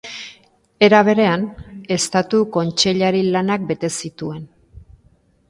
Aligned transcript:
Era 0.85 1.01
berean, 1.09 1.43
Estatu 1.97 2.41
Kontseilari 2.57 3.23
lanak 3.37 3.69
bete 3.75 3.93
zituen. 4.03 4.43